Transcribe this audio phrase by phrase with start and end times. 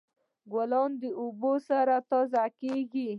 [0.51, 3.07] ګلان د اوبو سره تازه کیږي.